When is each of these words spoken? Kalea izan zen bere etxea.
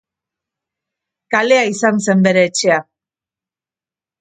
Kalea 1.35 1.67
izan 1.73 2.01
zen 2.07 2.25
bere 2.29 2.47
etxea. 2.51 2.81